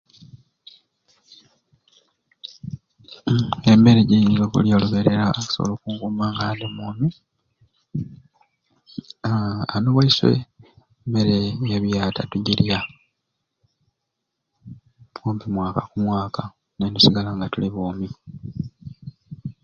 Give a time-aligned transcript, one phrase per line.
[3.31, 7.09] Uhhm emere jenyinza okulya oluberera esobole okunkuma nga ndi mwoomi
[9.29, 10.33] aaha ani ewaiswe
[11.05, 11.35] mmere
[11.71, 12.79] ya biyata tujirya
[15.15, 16.41] kumpi mwaka ku mwaka
[16.77, 18.07] netusigala nga tuli boomi.